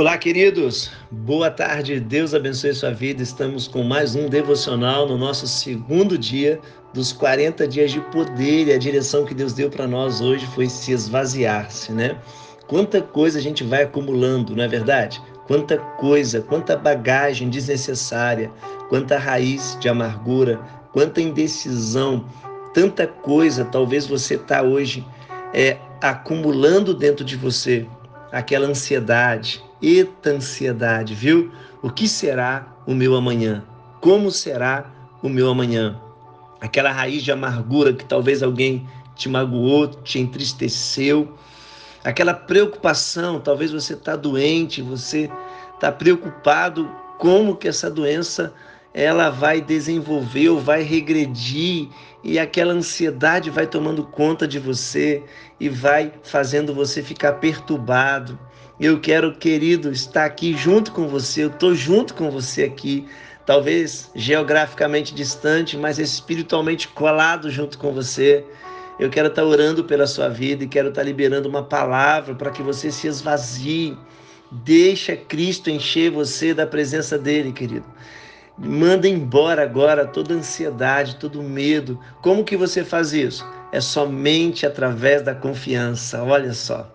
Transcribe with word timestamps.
Olá, 0.00 0.16
queridos. 0.16 0.90
Boa 1.10 1.50
tarde. 1.50 2.00
Deus 2.00 2.32
abençoe 2.32 2.72
sua 2.72 2.90
vida. 2.90 3.22
Estamos 3.22 3.68
com 3.68 3.82
mais 3.82 4.16
um 4.16 4.30
devocional 4.30 5.06
no 5.06 5.18
nosso 5.18 5.46
segundo 5.46 6.16
dia 6.16 6.58
dos 6.94 7.12
40 7.12 7.68
dias 7.68 7.92
de 7.92 8.00
poder 8.10 8.68
e 8.68 8.72
a 8.72 8.78
direção 8.78 9.26
que 9.26 9.34
Deus 9.34 9.52
deu 9.52 9.68
para 9.68 9.86
nós 9.86 10.22
hoje 10.22 10.46
foi 10.54 10.70
se 10.70 10.90
esvaziar-se, 10.90 11.92
né? 11.92 12.16
Quanta 12.66 13.02
coisa 13.02 13.38
a 13.38 13.42
gente 13.42 13.62
vai 13.62 13.82
acumulando, 13.82 14.56
não 14.56 14.64
é 14.64 14.68
verdade? 14.68 15.20
Quanta 15.46 15.76
coisa, 15.76 16.40
quanta 16.40 16.78
bagagem 16.78 17.50
desnecessária, 17.50 18.50
quanta 18.88 19.18
raiz 19.18 19.76
de 19.80 19.90
amargura, 19.90 20.58
quanta 20.94 21.20
indecisão, 21.20 22.24
tanta 22.72 23.06
coisa 23.06 23.66
talvez 23.66 24.06
você 24.06 24.36
está 24.36 24.62
hoje 24.62 25.06
é, 25.52 25.76
acumulando 26.00 26.94
dentro 26.94 27.22
de 27.22 27.36
você, 27.36 27.86
aquela 28.32 28.66
ansiedade, 28.66 29.62
Eita 29.82 30.30
ansiedade, 30.30 31.14
viu? 31.14 31.50
O 31.82 31.90
que 31.90 32.06
será 32.06 32.76
o 32.86 32.94
meu 32.94 33.14
amanhã? 33.16 33.64
Como 34.00 34.30
será 34.30 34.90
o 35.22 35.28
meu 35.28 35.48
amanhã? 35.48 35.98
Aquela 36.60 36.92
raiz 36.92 37.22
de 37.22 37.32
amargura 37.32 37.92
que 37.92 38.04
talvez 38.04 38.42
alguém 38.42 38.86
te 39.14 39.28
magoou, 39.28 39.88
te 39.88 40.18
entristeceu, 40.18 41.34
aquela 42.04 42.34
preocupação, 42.34 43.40
talvez 43.40 43.70
você 43.70 43.94
está 43.94 44.16
doente, 44.16 44.82
você 44.82 45.30
está 45.74 45.90
preocupado 45.92 46.90
como 47.18 47.56
que 47.56 47.68
essa 47.68 47.90
doença 47.90 48.52
ela 48.92 49.30
vai 49.30 49.60
desenvolver 49.60 50.48
ou 50.48 50.58
vai 50.58 50.82
regredir 50.82 51.88
e 52.22 52.38
aquela 52.38 52.72
ansiedade 52.72 53.50
vai 53.50 53.66
tomando 53.66 54.04
conta 54.04 54.46
de 54.46 54.58
você 54.58 55.22
e 55.58 55.68
vai 55.68 56.12
fazendo 56.22 56.74
você 56.74 57.02
ficar 57.02 57.34
perturbado. 57.34 58.38
Eu 58.78 59.00
quero, 59.00 59.34
querido, 59.34 59.90
estar 59.90 60.24
aqui 60.24 60.56
junto 60.56 60.92
com 60.92 61.06
você. 61.08 61.44
Eu 61.44 61.48
estou 61.48 61.74
junto 61.74 62.14
com 62.14 62.30
você 62.30 62.64
aqui, 62.64 63.06
talvez 63.44 64.10
geograficamente 64.14 65.14
distante, 65.14 65.76
mas 65.76 65.98
espiritualmente 65.98 66.88
colado 66.88 67.50
junto 67.50 67.78
com 67.78 67.92
você. 67.92 68.44
Eu 68.98 69.08
quero 69.08 69.28
estar 69.28 69.44
orando 69.44 69.84
pela 69.84 70.06
sua 70.06 70.28
vida 70.28 70.64
e 70.64 70.68
quero 70.68 70.90
estar 70.90 71.02
liberando 71.02 71.48
uma 71.48 71.62
palavra 71.62 72.34
para 72.34 72.50
que 72.50 72.62
você 72.62 72.90
se 72.90 73.06
esvazie. 73.06 73.96
Deixa 74.50 75.16
Cristo 75.16 75.70
encher 75.70 76.10
você 76.10 76.52
da 76.52 76.66
presença 76.66 77.18
dele, 77.18 77.52
querido. 77.52 77.86
Manda 78.62 79.08
embora 79.08 79.62
agora 79.62 80.06
toda 80.06 80.34
ansiedade, 80.34 81.16
todo 81.16 81.42
medo. 81.42 81.98
Como 82.20 82.44
que 82.44 82.58
você 82.58 82.84
faz 82.84 83.14
isso? 83.14 83.46
É 83.72 83.80
somente 83.80 84.66
através 84.66 85.22
da 85.22 85.34
confiança. 85.34 86.22
Olha 86.22 86.52
só. 86.52 86.92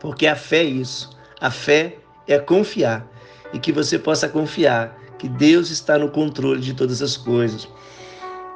Porque 0.00 0.26
a 0.26 0.34
fé 0.34 0.60
é 0.60 0.64
isso. 0.64 1.10
A 1.40 1.50
fé 1.50 1.96
é 2.26 2.38
confiar 2.38 3.06
e 3.52 3.58
que 3.58 3.70
você 3.70 3.98
possa 3.98 4.28
confiar 4.28 4.98
que 5.18 5.28
Deus 5.28 5.70
está 5.70 5.98
no 5.98 6.10
controle 6.10 6.60
de 6.60 6.72
todas 6.72 7.02
as 7.02 7.16
coisas. 7.18 7.68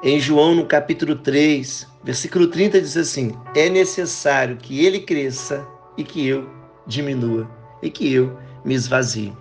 Em 0.02 0.18
João, 0.18 0.54
no 0.54 0.64
capítulo 0.64 1.16
3, 1.16 1.86
versículo 2.02 2.46
30, 2.46 2.80
diz 2.80 2.96
assim: 2.96 3.32
É 3.54 3.68
necessário 3.68 4.56
que 4.56 4.86
ele 4.86 5.00
cresça 5.00 5.66
e 5.96 6.04
que 6.04 6.26
eu 6.26 6.48
diminua, 6.86 7.50
e 7.82 7.90
que 7.90 8.12
eu 8.12 8.38
me 8.64 8.74
esvazie. 8.74 9.32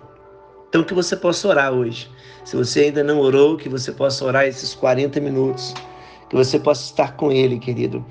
Então, 0.68 0.84
que 0.84 0.92
você 0.92 1.16
possa 1.16 1.48
orar 1.48 1.72
hoje. 1.72 2.10
Se 2.44 2.56
você 2.56 2.84
ainda 2.84 3.02
não 3.02 3.20
orou, 3.20 3.56
que 3.56 3.68
você 3.68 3.90
possa 3.90 4.24
orar 4.24 4.44
esses 4.46 4.74
40 4.74 5.18
minutos, 5.20 5.74
que 6.28 6.36
você 6.36 6.58
possa 6.58 6.84
estar 6.84 7.16
com 7.16 7.32
Ele, 7.32 7.58
querido. 7.58 8.04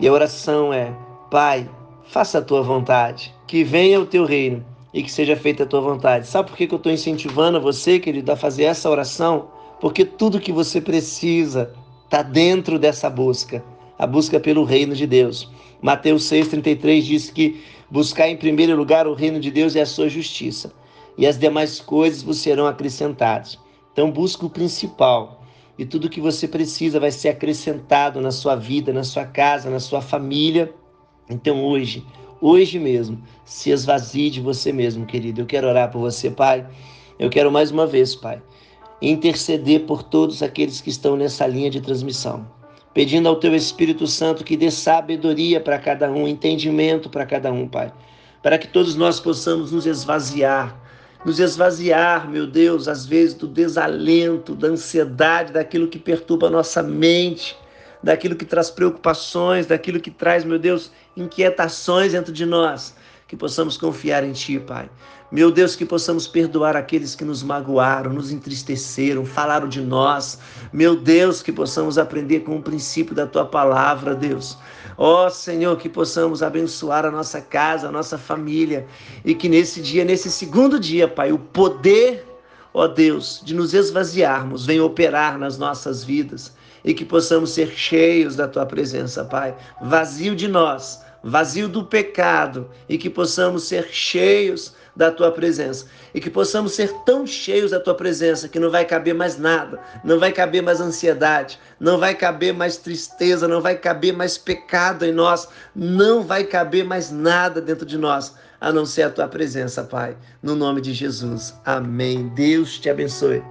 E 0.00 0.08
a 0.08 0.12
oração 0.12 0.72
é: 0.72 0.92
Pai, 1.30 1.68
faça 2.04 2.38
a 2.38 2.42
tua 2.42 2.62
vontade, 2.62 3.32
que 3.46 3.62
venha 3.62 4.00
o 4.00 4.06
teu 4.06 4.24
reino 4.24 4.64
e 4.92 5.02
que 5.02 5.10
seja 5.10 5.36
feita 5.36 5.62
a 5.62 5.66
tua 5.66 5.80
vontade. 5.80 6.26
Sabe 6.26 6.48
por 6.48 6.56
que 6.56 6.68
eu 6.68 6.76
estou 6.76 6.92
incentivando 6.92 7.60
você, 7.60 8.00
querido, 8.00 8.32
a 8.32 8.36
fazer 8.36 8.64
essa 8.64 8.90
oração? 8.90 9.48
Porque 9.80 10.04
tudo 10.04 10.40
que 10.40 10.52
você 10.52 10.80
precisa 10.80 11.72
está 12.04 12.22
dentro 12.22 12.78
dessa 12.78 13.08
busca, 13.08 13.62
a 13.96 14.06
busca 14.06 14.40
pelo 14.40 14.64
reino 14.64 14.96
de 14.96 15.06
Deus. 15.06 15.48
Mateus 15.80 16.24
6,33 16.24 17.02
diz 17.02 17.30
que 17.30 17.62
buscar 17.88 18.28
em 18.28 18.36
primeiro 18.36 18.76
lugar 18.76 19.06
o 19.06 19.14
reino 19.14 19.38
de 19.38 19.50
Deus 19.50 19.74
e 19.74 19.80
a 19.80 19.86
sua 19.86 20.08
justiça, 20.08 20.72
e 21.20 21.26
as 21.26 21.38
demais 21.38 21.78
coisas 21.78 22.22
vos 22.22 22.38
serão 22.38 22.66
acrescentadas. 22.66 23.58
Então 23.92 24.10
busca 24.10 24.46
o 24.46 24.50
principal, 24.50 25.44
e 25.78 25.84
tudo 25.84 26.08
que 26.08 26.20
você 26.20 26.48
precisa 26.48 26.98
vai 26.98 27.10
ser 27.10 27.28
acrescentado 27.28 28.22
na 28.22 28.30
sua 28.30 28.56
vida, 28.56 28.90
na 28.90 29.04
sua 29.04 29.26
casa, 29.26 29.68
na 29.68 29.80
sua 29.80 30.00
família. 30.00 30.72
Então 31.28 31.62
hoje, 31.62 32.02
hoje 32.40 32.78
mesmo, 32.78 33.22
se 33.44 33.70
esvazie 33.70 34.30
de 34.30 34.40
você 34.40 34.72
mesmo, 34.72 35.04
querido. 35.04 35.42
Eu 35.42 35.46
quero 35.46 35.68
orar 35.68 35.90
por 35.90 35.98
você, 35.98 36.30
Pai. 36.30 36.66
Eu 37.18 37.28
quero 37.28 37.52
mais 37.52 37.70
uma 37.70 37.86
vez, 37.86 38.14
Pai, 38.14 38.40
interceder 39.02 39.80
por 39.84 40.02
todos 40.02 40.42
aqueles 40.42 40.80
que 40.80 40.88
estão 40.88 41.16
nessa 41.16 41.46
linha 41.46 41.68
de 41.68 41.82
transmissão, 41.82 42.46
pedindo 42.94 43.28
ao 43.28 43.36
Teu 43.36 43.54
Espírito 43.54 44.06
Santo 44.06 44.42
que 44.42 44.56
dê 44.56 44.70
sabedoria 44.70 45.60
para 45.60 45.78
cada 45.78 46.10
um, 46.10 46.26
entendimento 46.26 47.10
para 47.10 47.26
cada 47.26 47.52
um, 47.52 47.68
Pai, 47.68 47.92
para 48.42 48.56
que 48.56 48.68
todos 48.68 48.96
nós 48.96 49.20
possamos 49.20 49.70
nos 49.70 49.84
esvaziar, 49.84 50.89
nos 51.24 51.38
esvaziar, 51.38 52.28
meu 52.28 52.46
Deus, 52.46 52.88
às 52.88 53.04
vezes 53.04 53.34
do 53.34 53.46
desalento, 53.46 54.54
da 54.54 54.68
ansiedade, 54.68 55.52
daquilo 55.52 55.88
que 55.88 55.98
perturba 55.98 56.46
a 56.46 56.50
nossa 56.50 56.82
mente 56.82 57.56
daquilo 58.02 58.36
que 58.36 58.44
traz 58.44 58.70
preocupações, 58.70 59.66
daquilo 59.66 60.00
que 60.00 60.10
traz, 60.10 60.44
meu 60.44 60.58
Deus, 60.58 60.90
inquietações 61.16 62.12
dentro 62.12 62.32
de 62.32 62.46
nós. 62.46 62.94
Que 63.30 63.36
possamos 63.36 63.76
confiar 63.76 64.24
em 64.24 64.32
Ti, 64.32 64.58
Pai. 64.58 64.90
Meu 65.30 65.52
Deus, 65.52 65.76
que 65.76 65.86
possamos 65.86 66.26
perdoar 66.26 66.74
aqueles 66.74 67.14
que 67.14 67.24
nos 67.24 67.44
magoaram, 67.44 68.12
nos 68.12 68.32
entristeceram, 68.32 69.24
falaram 69.24 69.68
de 69.68 69.80
nós. 69.80 70.40
Meu 70.72 70.96
Deus, 70.96 71.40
que 71.40 71.52
possamos 71.52 71.96
aprender 71.96 72.40
com 72.40 72.56
o 72.56 72.60
princípio 72.60 73.14
da 73.14 73.28
Tua 73.28 73.46
palavra, 73.46 74.16
Deus. 74.16 74.58
Ó 74.98 75.26
oh, 75.28 75.30
Senhor, 75.30 75.76
que 75.76 75.88
possamos 75.88 76.42
abençoar 76.42 77.06
a 77.06 77.10
nossa 77.12 77.40
casa, 77.40 77.86
a 77.86 77.92
nossa 77.92 78.18
família. 78.18 78.84
E 79.24 79.32
que 79.32 79.48
nesse 79.48 79.80
dia, 79.80 80.04
nesse 80.04 80.28
segundo 80.28 80.80
dia, 80.80 81.06
Pai, 81.06 81.30
o 81.30 81.38
poder, 81.38 82.26
ó 82.74 82.82
oh 82.82 82.88
Deus, 82.88 83.40
de 83.44 83.54
nos 83.54 83.74
esvaziarmos 83.74 84.66
venha 84.66 84.84
operar 84.84 85.38
nas 85.38 85.56
nossas 85.56 86.02
vidas 86.02 86.52
e 86.84 86.92
que 86.92 87.04
possamos 87.04 87.50
ser 87.50 87.68
cheios 87.68 88.34
da 88.34 88.48
tua 88.48 88.66
presença, 88.66 89.24
Pai. 89.24 89.54
Vazio 89.80 90.34
de 90.34 90.48
nós, 90.48 91.00
vazio 91.22 91.68
do 91.68 91.84
pecado 91.84 92.70
e 92.88 92.96
que 92.98 93.10
possamos 93.10 93.64
ser 93.64 93.88
cheios 93.90 94.74
da 94.96 95.10
tua 95.10 95.30
presença 95.30 95.86
e 96.12 96.20
que 96.20 96.28
possamos 96.28 96.72
ser 96.72 96.92
tão 97.04 97.26
cheios 97.26 97.70
da 97.70 97.80
tua 97.80 97.94
presença 97.94 98.48
que 98.48 98.58
não 98.58 98.70
vai 98.70 98.84
caber 98.84 99.14
mais 99.14 99.38
nada, 99.38 99.80
não 100.04 100.18
vai 100.18 100.32
caber 100.32 100.62
mais 100.62 100.80
ansiedade, 100.80 101.58
não 101.78 101.98
vai 101.98 102.14
caber 102.14 102.52
mais 102.52 102.76
tristeza, 102.76 103.46
não 103.46 103.60
vai 103.60 103.76
caber 103.76 104.12
mais 104.12 104.36
pecado 104.36 105.04
em 105.04 105.12
nós, 105.12 105.48
não 105.74 106.22
vai 106.22 106.44
caber 106.44 106.84
mais 106.84 107.10
nada 107.10 107.60
dentro 107.60 107.86
de 107.86 107.96
nós 107.96 108.34
a 108.60 108.70
não 108.72 108.84
ser 108.84 109.02
a 109.02 109.10
tua 109.10 109.26
presença, 109.26 109.82
Pai. 109.82 110.16
No 110.42 110.54
nome 110.54 110.80
de 110.80 110.92
Jesus. 110.92 111.54
Amém. 111.64 112.28
Deus 112.34 112.78
te 112.78 112.90
abençoe. 112.90 113.42